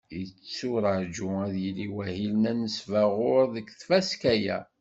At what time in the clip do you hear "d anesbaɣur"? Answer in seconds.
2.43-3.43